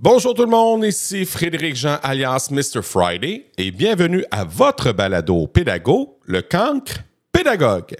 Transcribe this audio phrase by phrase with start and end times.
[0.00, 2.82] Bonjour tout le monde, ici Frédéric Jean alias Mr.
[2.82, 6.98] Friday et bienvenue à votre balado pédago, le cancre
[7.32, 7.96] pédagogue.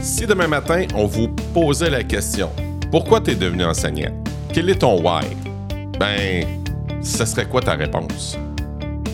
[0.00, 2.48] Si demain matin on vous posait la question,
[2.90, 4.14] pourquoi tu es devenu enseignant?
[4.54, 5.26] Quel est ton why?
[5.98, 6.46] Ben,
[7.02, 8.38] ce serait quoi ta réponse?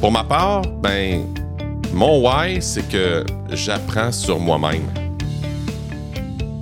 [0.00, 1.24] Pour ma part, ben,
[1.96, 4.82] mon why, c'est que j'apprends sur moi-même.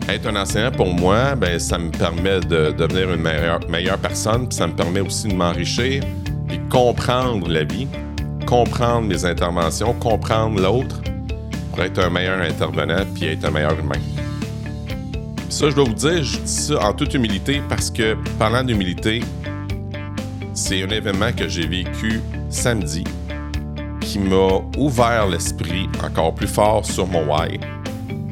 [0.09, 4.57] Être un enseignant, pour moi, ben, ça me permet de devenir une meilleure, personne, puis
[4.57, 6.05] ça me permet aussi de m'enrichir,
[6.47, 7.89] puis comprendre la vie,
[8.47, 11.01] comprendre mes interventions, comprendre l'autre,
[11.71, 14.01] pour être un meilleur intervenant, puis être un meilleur humain.
[15.49, 19.21] Ça, je dois vous dire, je dis ça en toute humilité parce que, parlant d'humilité,
[20.53, 22.21] c'est un événement que j'ai vécu
[22.51, 23.03] samedi
[24.15, 27.59] qui m'a ouvert l'esprit encore plus fort sur mon why.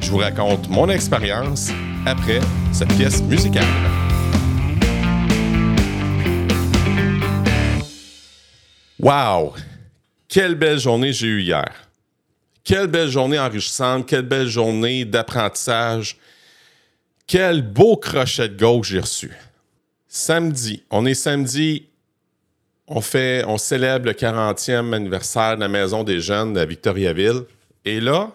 [0.00, 1.70] Je vous raconte mon expérience
[2.06, 2.38] après
[2.72, 3.64] cette pièce musicale.
[9.00, 9.54] Wow!
[10.28, 11.72] Quelle belle journée j'ai eue hier.
[12.62, 16.16] Quelle belle journée enrichissante, quelle belle journée d'apprentissage.
[17.26, 19.32] Quel beau crochet de gauche j'ai reçu.
[20.06, 21.88] Samedi, on est samedi
[22.94, 27.44] on fait, on célèbre le 40e anniversaire de la Maison des Jeunes à Victoriaville.
[27.86, 28.30] Et là,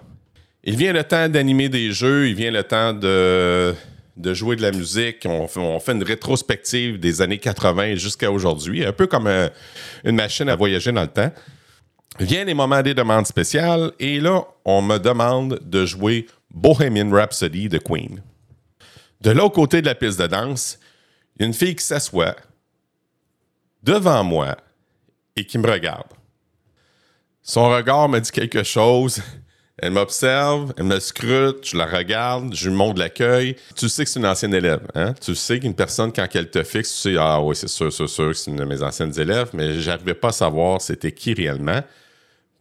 [0.64, 3.76] il vient le temps d'animer des jeux, il vient le temps de,
[4.34, 5.28] jouer de la musique.
[5.28, 5.48] On,
[5.80, 9.48] fait une rétrospective des années 80 jusqu'à aujourd'hui, un peu comme euh,
[10.04, 11.32] une machine à voyager dans le temps.
[12.20, 17.70] Viennent les moments des demandes spéciales et là, on me demande de jouer Bohemian Rhapsody
[17.70, 18.24] de Queen.
[19.22, 20.80] De l'autre côté de la piste de danse,
[21.40, 22.36] une fille qui s'assoit,
[23.84, 24.58] devant moi
[25.36, 26.08] et qui me regarde.
[27.42, 29.22] Son regard me dit quelque chose.
[29.80, 33.56] Elle m'observe, elle me scrute, je la regarde, je lui montre l'accueil.
[33.76, 34.82] Tu sais que c'est une ancienne élève.
[34.96, 35.14] Hein?
[35.22, 38.08] Tu sais qu'une personne, quand elle te fixe, tu sais, ah oui, c'est sûr, c'est
[38.08, 41.82] sûr, c'est une de mes anciennes élèves, mais j'arrivais pas à savoir c'était qui réellement.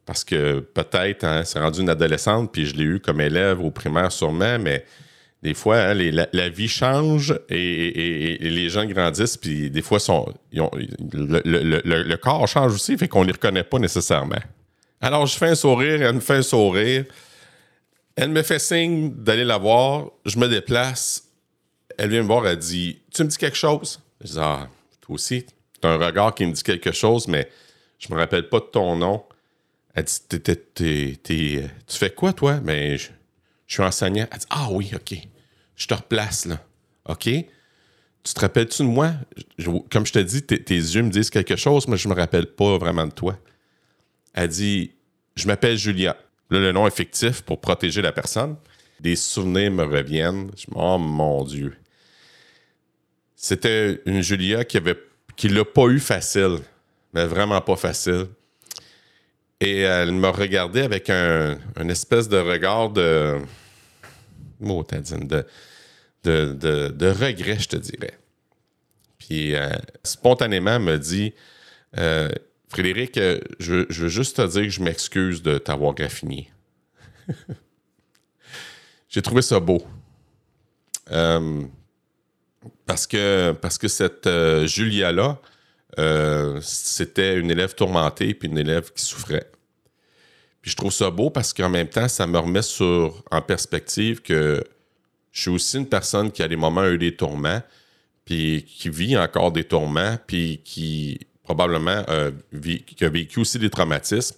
[0.05, 3.71] Parce que peut-être, hein, c'est rendu une adolescente, puis je l'ai eu comme élève au
[3.71, 4.85] primaire sûrement, mais
[5.47, 9.99] des fois, hein, la, vie change et, les gens grandissent, puis des fois,
[10.53, 14.43] le, corps change aussi, fait qu'on ne les reconnaît pas nécessairement.
[15.01, 17.05] Alors, je fais un sourire, elle me fait un sourire.
[18.17, 20.07] Elle me fait signe d'aller la voir.
[20.25, 21.29] Je me déplace.
[21.97, 24.01] Elle vient me voir, elle dit Tu me dis quelque chose?
[24.23, 24.69] Je dis Ah,
[25.01, 25.47] toi aussi,
[25.81, 27.49] tu as un regard qui me dit quelque chose, mais
[28.01, 29.23] je me rappelle pas de ton nom.
[29.95, 30.41] Elle dit
[30.75, 32.59] Tu fais quoi, toi?
[32.65, 33.11] Mais je,
[33.69, 34.27] je suis enseignant.
[34.33, 35.17] Elle dit Ah oui, OK.
[35.77, 36.61] Je te replace, là.
[37.09, 37.25] OK?
[37.25, 39.13] Tu te rappelles-tu de moi?
[39.91, 42.77] comme je te dis, tes yeux me disent quelque chose, mais je me rappelle pas
[42.79, 43.39] vraiment de toi.
[44.35, 44.93] Elle dit
[45.37, 46.17] Je m'appelle Julia.
[46.51, 48.57] Là, le nom est fictif pour protéger la personne.
[49.01, 50.51] Des souvenirs me reviennent.
[50.57, 51.77] Je, oh mon Dieu.
[53.37, 54.97] C'était une Julia qui avait
[55.37, 56.59] qui l'a pas eu facile,
[57.13, 58.27] mais vraiment pas facile.
[59.61, 63.39] Et elle me regardait avec un, espèce de regard de.
[64.61, 65.45] Mot, de,
[66.25, 68.19] de, de, regret, je te dirais.
[69.19, 69.71] Puis euh,
[70.03, 71.35] spontanément, me dit
[71.99, 72.29] euh,
[72.69, 76.51] Frédéric, euh, je, veux juste te dire que je m'excuse de t'avoir graffiné.
[79.09, 79.83] J'ai trouvé ça beau.
[82.87, 84.29] parce, que, parce que cette
[84.67, 85.41] Julia-là,
[86.61, 89.51] c'était une élève tourmentée puis une élève qui souffrait.
[90.67, 94.65] Je trouve ça beau parce qu'en même temps, ça me remet sur, en perspective que
[95.31, 97.63] je suis aussi une personne qui a des moments eu des tourments,
[98.25, 102.05] puis qui vit encore des tourments, puis qui probablement
[102.61, 104.37] qui a vécu aussi des traumatismes.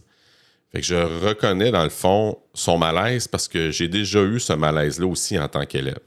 [0.70, 4.52] Fait que je reconnais dans le fond son malaise parce que j'ai déjà eu ce
[4.52, 6.00] malaise-là aussi en tant qu'élève.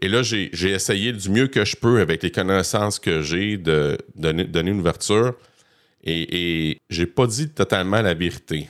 [0.00, 3.98] Et là, j'ai essayé du mieux que je peux avec les connaissances que j'ai de,
[4.14, 5.34] donner, une ouverture.
[6.04, 8.68] Et, et j'ai pas dit totalement la vérité.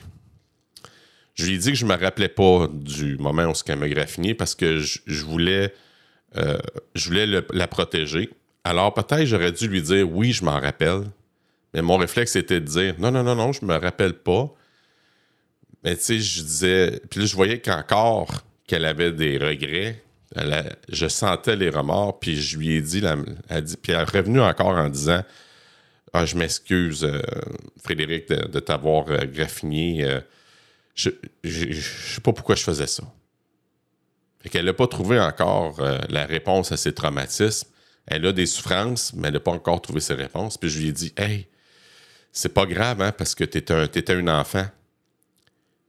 [1.39, 4.33] Je lui ai dit que je me rappelais pas du moment où elle m'a graffiné
[4.33, 5.73] parce que je, voulais,
[6.35, 6.57] euh,
[6.95, 8.29] je voulais la protéger.
[8.65, 11.03] Alors peut-être j'aurais dû lui dire oui, je m'en rappelle.
[11.73, 14.53] Mais mon réflexe était de dire non, non, non, non, je me rappelle pas.
[15.85, 17.01] Mais tu sais, je disais.
[17.09, 20.03] Puis là, je voyais qu'encore qu'elle avait des regrets.
[20.89, 23.01] je sentais les remords, puis je lui ai dit,
[23.47, 25.23] elle dit puis elle est revenue encore en disant
[26.11, 27.21] ah, Je m'excuse, euh,
[27.81, 30.19] Frédéric, de, t'avoir euh, graffiné
[31.43, 33.03] je ne sais pas pourquoi je faisais ça.
[34.41, 37.67] Fait qu'elle n'a pas trouvé encore euh, la réponse à ses traumatismes.
[38.05, 40.57] Elle a des souffrances, mais elle n'a pas encore trouvé ses réponses.
[40.57, 41.47] Puis je lui ai dit Hey,
[42.31, 44.65] c'est pas grave, hein, parce que tu étais un, enfant.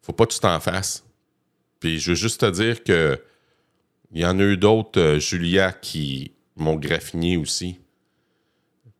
[0.03, 1.05] Faut pas que tu t'en fasses.
[1.79, 3.23] Puis je veux juste te dire que
[4.12, 7.79] il y en a eu d'autres, euh, Julia, qui m'ont graffiné aussi.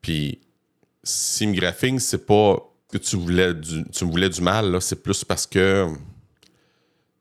[0.01, 0.41] Puis
[1.03, 5.47] si me graffine, c'est pas que tu voulais du, voulais du mal, c'est plus parce
[5.47, 5.87] que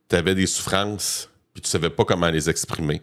[0.10, 3.02] tu avais des souffrances, puis tu savais pas comment les exprimer.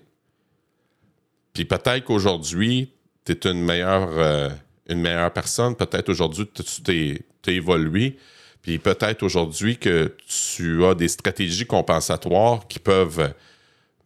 [1.52, 2.92] Puis peut-être qu'aujourd'hui,
[3.24, 4.50] tu es une meilleure, euh,
[4.88, 5.74] une meilleure personne.
[5.74, 8.18] Peut-être aujourd'hui, tu t'es évolué.
[8.60, 13.32] Puis peut-être aujourd'hui que tu as des stratégies compensatoires qui peuvent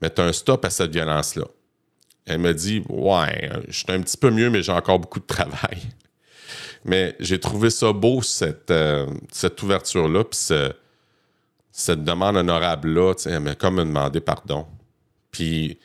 [0.01, 1.47] mettre un stop à cette violence-là.
[2.27, 5.27] Elle me dit Ouais, je suis un petit peu mieux, mais j'ai encore beaucoup de
[5.27, 5.79] travail.
[6.85, 10.39] Mais j'ai trouvé ça beau, cette, euh, cette ouverture-là, puis
[11.73, 13.15] cette demande honorable-là.
[13.27, 14.67] Elle m'a comme demandé pardon.
[15.31, 15.79] Puis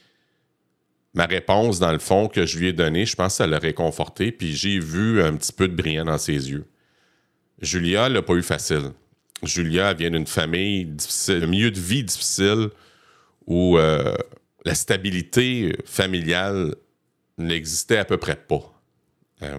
[1.13, 3.57] ma réponse, dans le fond, que je lui ai donnée, je pense que ça l'a
[3.57, 6.65] réconforté, puis j'ai vu un petit peu de brillant dans ses yeux.
[7.61, 8.91] Julia l'a pas eu facile.
[9.43, 12.69] Julia vient d'une famille difficile, un milieu de vie difficile
[13.47, 14.15] où euh,
[14.65, 16.75] la stabilité familiale
[17.37, 18.61] n'existait à peu près pas.
[19.43, 19.57] Euh,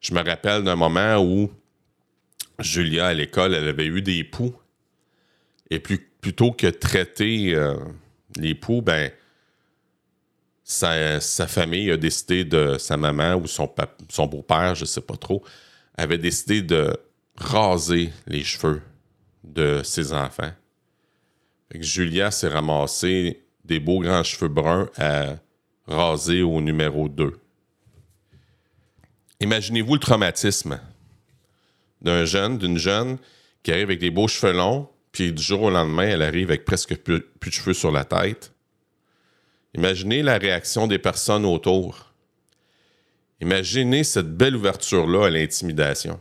[0.00, 1.50] je me rappelle d'un moment où
[2.58, 4.54] Julia, à l'école, elle avait eu des poux.
[5.70, 7.74] Et plutôt que traiter euh,
[8.36, 9.10] les poux, ben,
[10.64, 13.66] sa, famille a décidé de, sa maman ou son,
[14.26, 15.42] beau-père, je ne sais pas trop,
[15.96, 16.96] avait décidé de
[17.36, 18.82] raser les cheveux
[19.44, 20.52] de ses enfants.
[21.74, 25.36] Julia s'est ramassé des beaux grands cheveux bruns à
[25.86, 27.38] raser au numéro 2.
[29.40, 30.80] Imaginez-vous le traumatisme
[32.02, 33.18] d'un jeune, d'une jeune
[33.62, 36.64] qui arrive avec des beaux cheveux longs, puis du jour au lendemain, elle arrive avec
[36.64, 38.52] presque plus, de cheveux sur la tête.
[39.74, 42.12] Imaginez la réaction des personnes autour.
[43.40, 46.20] Imaginez cette belle ouverture-là à l'intimidation.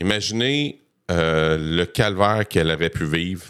[0.00, 3.46] Imaginez euh, le calvaire qu'elle aurait pu vivre,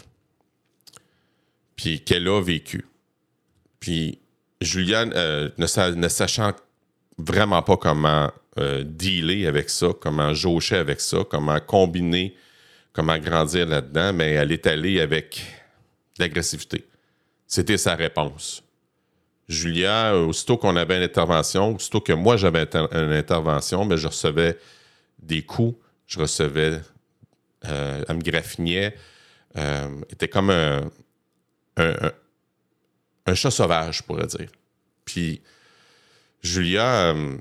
[1.75, 2.85] puis qu'elle a vécu.
[3.79, 4.19] Puis
[4.61, 6.53] Juliane, euh, ne, sachant
[7.25, 12.35] vraiment pas comment euh, dealer avec ça, comment jaucher avec ça, comment combiner,
[12.93, 15.41] comment grandir là-dedans, mais elle est allée avec
[16.19, 16.85] l'agressivité.
[17.47, 18.63] C'était sa réponse.
[19.47, 24.57] Julia, aussitôt qu'on avait une intervention, aussitôt que moi j'avais une intervention, mais je recevais
[25.19, 25.77] des coups,
[26.07, 26.79] je recevais,
[27.65, 28.95] euh, elle me graffinait,
[29.57, 30.89] euh, était comme un,
[31.77, 34.49] un, chat sauvage, je pourrais dire.
[35.03, 35.41] Puis
[36.41, 37.37] Julia euh,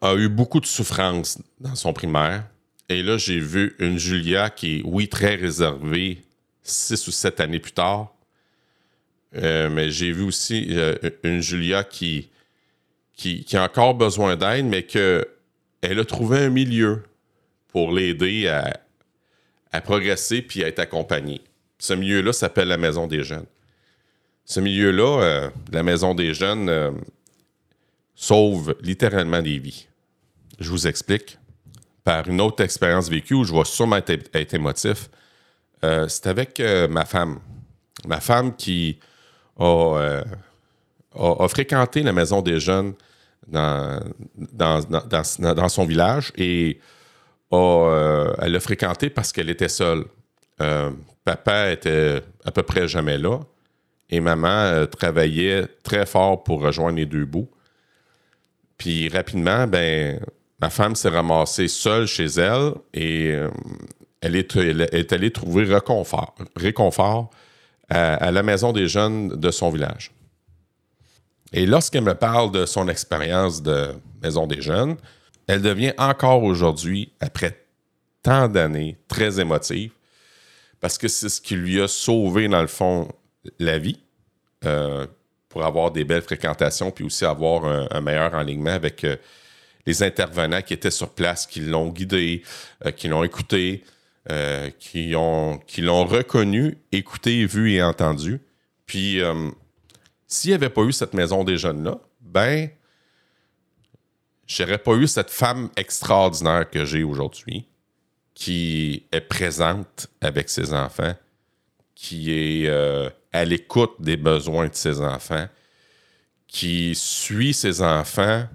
[0.00, 2.44] a eu beaucoup de souffrance dans son primaire.
[2.88, 6.22] Et là, j'ai vu une Julia qui est, oui, très réservée
[6.62, 8.14] six ou sept années plus tard.
[9.36, 12.28] Euh, mais j'ai vu aussi euh, une Julia qui,
[13.14, 15.24] qui, a encore besoin d'aide, mais qu'elle
[15.82, 17.02] a trouvé un milieu
[17.68, 18.78] pour l'aider à,
[19.70, 21.40] à, progresser puis à être accompagnée.
[21.78, 23.46] Ce milieu-là s'appelle la Maison des Jeunes.
[24.44, 27.00] Ce milieu-là, euh, la Maison des Jeunes,
[28.14, 29.86] sauve littéralement des vies.
[30.58, 31.38] Je vous explique.
[32.04, 35.08] Par une autre expérience vécue où je vais sûrement être, émotif.
[35.82, 36.60] C'est avec
[36.90, 37.38] ma femme.
[38.06, 38.98] Ma femme qui
[39.60, 40.22] euh,
[41.14, 42.94] a, fréquenté la maison des jeunes
[43.46, 44.00] dans,
[44.52, 46.80] dans, son village et
[47.52, 50.04] euh, elle l'a fréquenté parce qu'elle était seule.
[50.60, 50.90] Euh,
[51.24, 53.40] papa était à peu près jamais là
[54.12, 57.50] et maman travaillait très fort pour rejoindre les deux bouts.
[58.76, 60.20] Puis rapidement, ben,
[60.60, 63.34] ma femme s'est ramassée seule chez elle et
[64.20, 67.30] elle, est, elle, est, allée trouver réconfort, réconfort
[67.88, 70.12] à, la maison des jeunes de son village.
[71.52, 74.96] Et lorsqu'elle me parle de son expérience de maison des jeunes,
[75.46, 77.66] elle devient encore aujourd'hui, après
[78.22, 79.92] tant d'années, très émotive,
[80.80, 83.08] parce que c'est ce qui lui a sauvé, dans le fond,
[83.58, 84.00] la vie,
[84.64, 85.06] euh,
[85.48, 89.16] pour avoir des belles fréquentations, puis aussi avoir un, meilleur enlignement avec euh,
[89.84, 92.42] les intervenants qui étaient sur place, qui l'ont guidé,
[92.86, 93.84] euh, qui l'ont écouté,
[94.78, 98.40] qui, ont, qui l'ont reconnu, écouté, vu et entendu.
[98.86, 99.20] Puis,
[100.28, 102.70] s'il n'y avait pas eu cette maison des jeunes-là, ben,
[104.46, 107.66] j'aurais pas eu cette femme extraordinaire que j'ai aujourd'hui,
[108.32, 111.14] qui est présente avec ses enfants,
[111.94, 115.46] qui est euh, à l'écoute des besoins de ses enfants,
[116.46, 118.46] qui suit ses enfants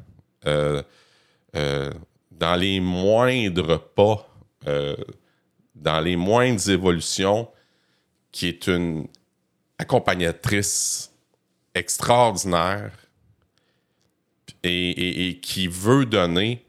[0.43, 0.83] dans
[2.55, 4.27] les moindres pas
[5.81, 7.49] dans les moindres évolutions,
[8.31, 9.07] qui est une
[9.77, 11.11] accompagnatrice
[11.73, 12.91] extraordinaire
[14.63, 16.65] et, qui veut donner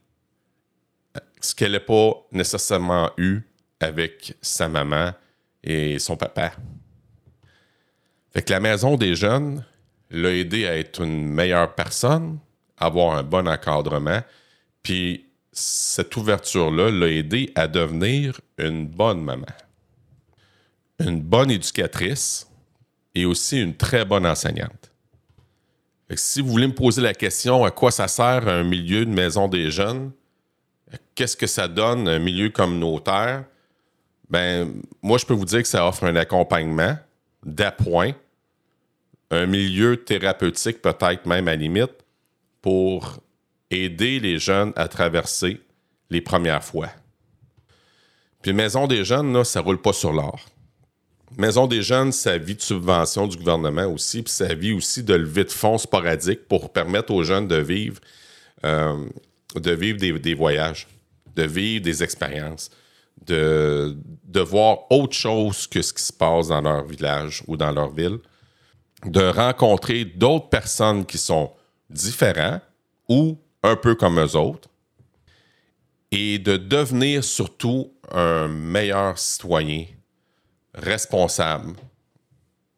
[1.40, 3.40] ce qu'elle n'a pas nécessairement eu
[3.80, 5.12] avec sa maman
[5.62, 6.52] et son papa.
[8.30, 9.64] Fait que la maison des jeunes
[10.10, 12.38] l'a aidé à être une meilleure personne,
[12.76, 14.22] avoir un bon encadrement,
[14.82, 19.46] puis cette ouverture-là l'a aidé à devenir une bonne maman,
[21.00, 22.48] une bonne éducatrice
[23.14, 24.92] et aussi une très bonne enseignante.
[26.14, 29.48] si vous voulez me poser la question à quoi ça sert un milieu de maison
[29.48, 30.12] des jeunes,
[31.14, 33.44] qu'est-ce que ça donne un milieu communautaire,
[34.30, 36.96] ben moi je peux vous dire que ça offre un accompagnement
[37.44, 38.12] d'appoint,
[39.30, 41.92] un milieu thérapeutique peut-être même à limite
[42.62, 43.20] pour
[43.70, 45.60] aider les jeunes à traverser
[46.10, 46.88] les premières fois.
[48.42, 50.40] Puis Maison des jeunes, là, ça roule pas sur l'or.
[51.36, 55.14] Maison des jeunes, ça vit de subventions du gouvernement aussi, puis ça vit aussi de
[55.14, 58.00] levée de fonds sporadiques pour permettre aux jeunes de vivre,
[58.64, 59.04] euh,
[59.54, 60.88] de vivre des, voyages,
[61.36, 62.70] de vivre des expériences,
[63.26, 67.72] de, de voir autre chose que ce qui se passe dans leur village ou dans
[67.72, 68.18] leur ville,
[69.04, 71.52] de rencontrer d'autres personnes qui sont
[71.88, 72.62] différentes
[73.08, 74.68] ou un peu comme eux autres,
[76.10, 79.84] et de devenir surtout un meilleur citoyen
[80.74, 81.74] responsable,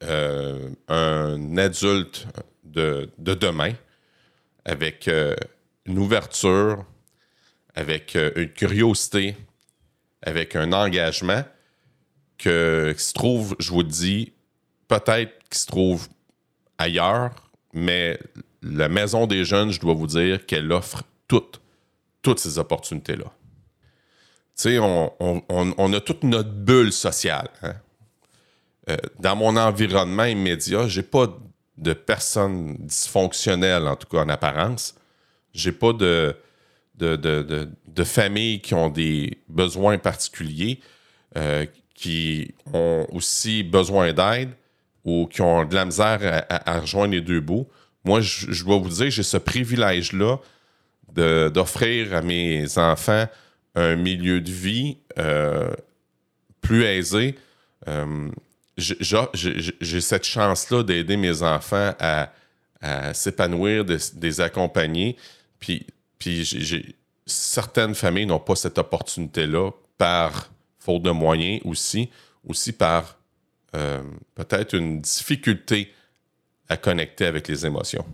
[0.02, 2.26] euh, un adulte
[2.64, 3.73] de, demain,
[4.64, 5.37] avec euh,
[5.87, 6.85] une ouverture,
[7.75, 9.37] avec euh, une curiosité,
[10.22, 11.44] avec un engagement
[12.38, 14.32] que, qui se trouve, je vous dis,
[14.88, 16.08] peut-être qui se trouve
[16.78, 18.18] ailleurs, mais
[18.62, 21.60] la Maison des Jeunes, je dois vous dire qu'elle offre toutes,
[22.22, 23.26] toutes ces opportunités-là.
[24.56, 27.48] Tu sais, on, a toute notre bulle sociale.
[27.62, 27.74] Hein.
[28.90, 31.26] Euh, dans mon environnement immédiat, j'ai pas
[31.78, 34.94] de personnes dysfonctionnelles, en tout cas en apparence.
[35.54, 36.36] J'ai pas de,
[37.00, 40.80] de, de, familles qui ont des besoins particuliers,
[41.37, 44.50] euh, qui ont aussi besoin d'aide
[45.04, 47.66] ou qui ont de la misère à rejoindre les deux bouts
[48.04, 50.38] moi, je, dois vous dire, j'ai ce privilège-là
[51.14, 53.26] d'offrir à mes enfants
[53.75, 55.71] un milieu de vie euh,
[56.61, 57.37] plus aisé.
[57.88, 58.30] Euh,
[58.76, 62.33] j'ai cette chance-là d'aider mes enfants à,
[63.12, 65.16] s'épanouir, de, les accompagner.
[65.59, 65.87] Puis,
[66.20, 66.96] puis
[67.26, 72.08] certaines familles n'ont pas cette opportunité-là par faute de moyens aussi,
[72.46, 73.18] aussi par
[73.74, 74.02] euh,
[74.36, 75.92] peut-être une difficulté
[76.68, 78.06] à connecter avec les émotions.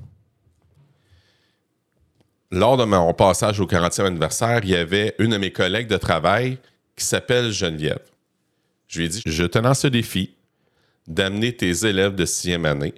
[2.51, 5.99] Lors de mon passage au 40e anniversaire, il y avait une de mes collègues de
[5.99, 6.59] travail
[6.97, 8.01] qui s'appelle Geneviève.
[8.87, 10.35] Je lui ai dit Je te lance ce défi
[11.07, 12.95] d'amener tes élèves de sixième année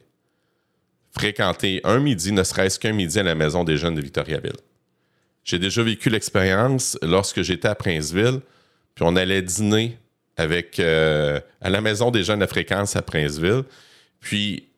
[1.18, 4.56] fréquenter un midi, ne serait-ce qu'un midi à la maison des jeunes de Victoriaville.
[5.48, 8.40] J'ai déjà vécu l'expérience lorsque j'étais à Princeville,
[8.94, 9.96] puis on allait dîner
[10.36, 13.62] avec euh, à la maison des jeunes de fréquence à Princeville.
[14.20, 14.68] Puis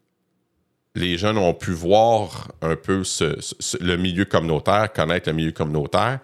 [0.94, 3.02] les jeunes ont pu voir un peu
[3.80, 6.20] le milieu communautaire, connaître le milieu communautaire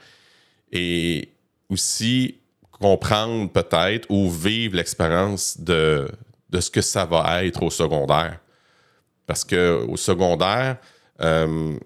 [0.71, 1.29] et
[1.69, 2.37] aussi
[2.71, 6.09] comprendre peut-être ou vivre l'expérience de,
[6.51, 8.39] de ce que ça va être au secondaire.
[9.27, 10.77] Parce qu'au secondaire,
[11.21, 11.77] euh,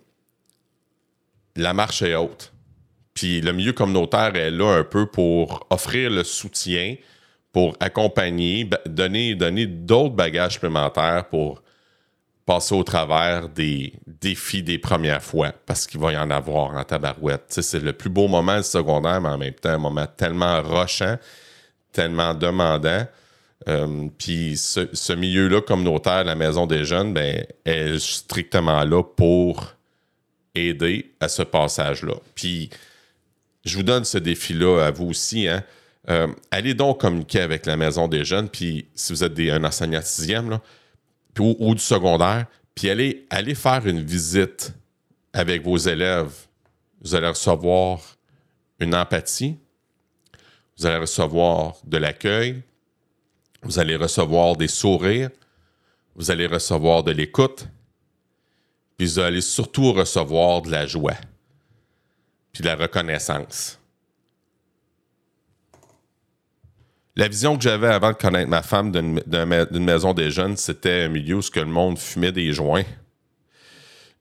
[1.56, 2.52] la marche est haute.
[3.14, 6.96] Puis le milieu communautaire est là un peu pour offrir le soutien,
[7.52, 9.34] pour accompagner, donner,
[9.66, 11.62] d'autres bagages supplémentaires pour
[12.46, 16.84] passer au travers des défis des premières fois, parce qu'il va y en avoir en
[16.84, 17.44] tabarouette.
[17.48, 21.16] c'est le plus beau moment du secondaire, mais en même temps, un moment tellement rochant,
[21.92, 23.06] tellement demandant.
[23.68, 29.74] Euh, puis ce, milieu-là communautaire, la maison des jeunes, ben, est strictement là pour
[30.54, 32.14] aider à ce passage-là.
[32.34, 32.70] Puis
[33.64, 35.48] je vous donne ce défi-là à vous aussi.
[35.48, 35.62] Hein.
[36.08, 38.48] Euh, allez donc communiquer avec la maison des jeunes.
[38.48, 40.60] Puis si vous êtes un enseignant sixième, là,
[41.38, 44.74] ou, du secondaire, puis allez, allez faire une visite
[45.32, 46.32] avec vos élèves.
[47.00, 48.00] Vous allez recevoir
[48.78, 49.56] une empathie,
[50.76, 52.62] vous allez recevoir de l'accueil,
[53.62, 55.30] vous allez recevoir des sourires,
[56.14, 57.68] vous allez recevoir de l'écoute,
[59.00, 61.16] puis vous surtout recevoir de la joie,
[62.52, 63.80] puis de la reconnaissance.
[67.16, 71.08] La vision que j'avais avant de connaître ma femme d'une maison des jeunes, c'était un
[71.08, 72.84] milieu où le monde fumait des joints.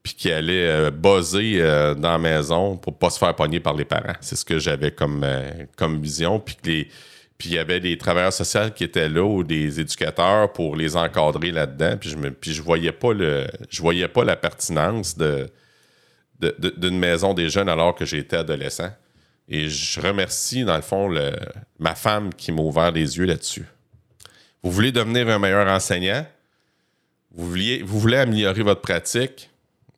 [0.02, 3.74] Puis qui allait euh, buzzer euh, dans la maison pour pas se faire pogner par
[3.74, 4.16] les parents.
[4.22, 6.40] C'est ce que j'avais comme, euh, comme vision.
[6.40, 6.88] Puis
[7.48, 11.52] il y avait des travailleurs sociaux qui étaient là ou des éducateurs pour les encadrer
[11.52, 11.96] là-dedans.
[11.98, 15.50] Puis je ne je voyais pas le je voyais pas la pertinence de
[16.42, 18.92] d'une maison des jeunes alors que j'étais adolescent.
[19.50, 21.14] Et je remercie, dans le fond,
[21.80, 23.66] ma femme qui m'a ouvert les yeux là-dessus.
[24.62, 26.26] Vous voulez devenir un meilleur enseignant?
[27.32, 29.50] Vous, vouliez, vous voulez améliorer votre pratique?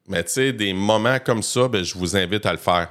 [0.08, 2.90] Mais tu sais, des moments comme ça, ben, je vous invite à le faire.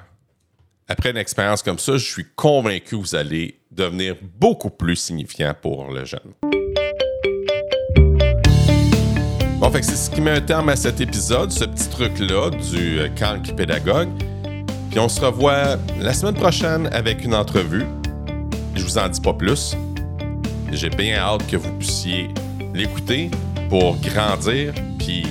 [0.87, 5.55] Après une expérience comme ça, je suis convaincu que vous allez devenir beaucoup plus signifiant
[5.61, 6.33] pour le jeune.
[9.59, 13.01] Bon, fait c'est ce qui met un terme à cet épisode, ce petit truc-là du
[13.01, 14.09] euh, calque pédagogue.
[14.91, 17.85] Puis on se revoit la semaine prochaine avec une entrevue.
[18.75, 19.77] Je vous en dis pas plus.
[20.73, 22.29] J'ai bien hâte que vous puissiez
[22.75, 23.31] l'écouter
[23.69, 25.27] pour grandir puis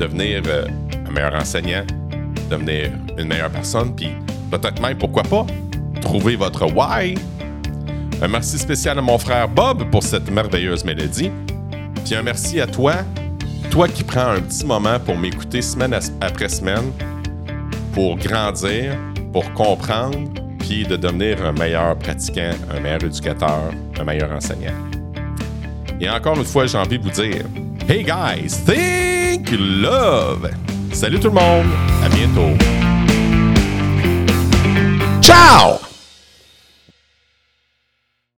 [0.00, 0.66] devenir euh,
[1.06, 1.84] un meilleur enseignant,
[2.50, 4.08] devenir une meilleure personne, puis
[4.50, 5.46] peut-être même, pourquoi pas,
[6.00, 7.14] trouver votre why.
[8.22, 11.30] Un merci spécial à mon frère Bob pour cette merveilleuse mélodie.
[12.04, 12.94] Puis un merci à toi,
[13.70, 16.92] toi qui prends un petit moment pour m'écouter semaine après semaine,
[17.92, 18.96] pour grandir,
[19.32, 20.18] pour comprendre,
[20.58, 24.72] puis de devenir un meilleur pratiquant, un meilleur éducateur, un meilleur enseignant.
[26.00, 27.44] Et encore une fois, j'ai envie de vous dire,
[27.88, 30.50] Hey guys, think love!
[30.92, 31.66] Salut tout le monde,
[32.02, 32.56] à bientôt.
[35.20, 35.83] Ciao!